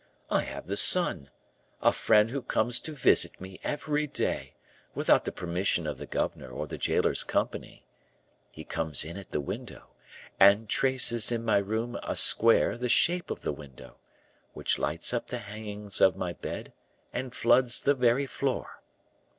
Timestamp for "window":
9.39-9.89, 13.53-13.97